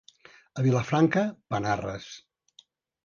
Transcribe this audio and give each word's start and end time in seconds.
A 0.61 0.63
Vilafranca, 0.67 1.23
panarres. 1.55 2.11